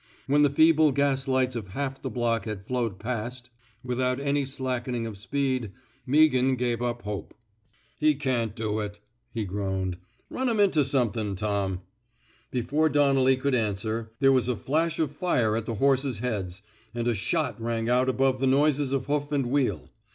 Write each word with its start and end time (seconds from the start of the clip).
When 0.25 0.41
the 0.41 0.49
feeble 0.49 0.91
gaslights 0.93 1.55
of 1.55 1.67
half 1.67 2.01
the 2.01 2.09
block 2.09 2.45
had 2.45 2.65
flowed 2.65 2.97
past, 2.97 3.51
without 3.83 4.19
any 4.19 4.41
141 4.45 4.45
i 4.45 4.47
THE 4.47 4.47
SMOKE. 4.47 4.47
EATEES 4.47 4.57
slackening 4.57 5.05
of 5.05 5.15
speed, 5.15 5.73
Meaghan 6.07 6.57
gave 6.57 6.81
up 6.81 7.03
hope. 7.03 7.35
He 7.99 8.15
can^t 8.15 8.55
do 8.55 8.79
it,*' 8.79 8.99
he 9.31 9.45
groaned. 9.45 9.97
'* 10.15 10.29
Run 10.31 10.49
'em 10.49 10.59
into 10.59 10.83
somethin', 10.85 11.35
Tom.'* 11.35 11.81
Before 12.49 12.89
Donnelly 12.89 13.37
could 13.37 13.53
answer, 13.53 14.11
there 14.19 14.31
was 14.31 14.49
a 14.49 14.55
flash 14.55 14.97
of 14.97 15.11
fire 15.11 15.55
at 15.55 15.67
the 15.67 15.75
horses' 15.75 16.17
heads, 16.17 16.63
and 16.95 17.07
a 17.07 17.13
shot 17.13 17.61
rang 17.61 17.87
out 17.87 18.09
above 18.09 18.39
the 18.39 18.47
noises 18.47 18.91
of 18.93 19.05
hoof 19.05 19.31
and 19.31 19.45
wheel. 19.51 19.91